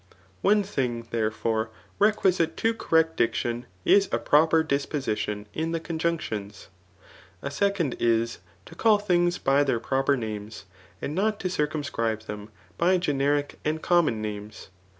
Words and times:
One 0.41 0.63
thing, 0.63 1.05
therefore, 1.11 1.69
requisite 1.99 2.57
to 2.57 2.73
correct 2.73 3.15
diction 3.17 3.67
is 3.85 4.09
a 4.11 4.17
proper 4.17 4.63
disposidon 4.63 5.45
in 5.53 5.73
the 5.73 5.79
conjunctions. 5.79 6.69
A 7.43 7.51
second 7.51 7.95
is, 7.99 8.39
to 8.65 8.73
call 8.73 8.97
things 8.97 9.37
by 9.37 9.63
their 9.63 9.79
proper 9.79 10.17
names, 10.17 10.65
and 11.03 11.13
not 11.13 11.39
to 11.41 11.49
circiim* 11.49 11.85
scribe 11.85 12.23
them 12.23 12.49
{l>y 12.79 12.97
generic 12.97 13.59
and 13.63 13.83
common 13.83 14.23
names. 14.23 14.69